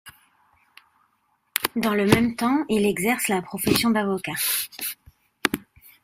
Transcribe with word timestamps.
Dans 1.75 1.93
le 1.93 2.07
même 2.07 2.35
temps, 2.35 2.65
il 2.69 2.87
exerce 2.87 3.27
la 3.27 3.43
profession 3.43 3.91
d'avocat. 3.91 4.33